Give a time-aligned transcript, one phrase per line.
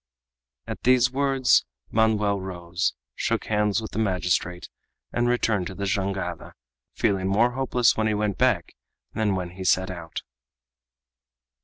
[0.65, 4.67] At these words Manoel rose, shook hands with the magistrate,
[5.13, 6.53] and returned to the jangada,
[6.95, 8.73] feeling more hopeless when he went back
[9.13, 10.23] than when he set out.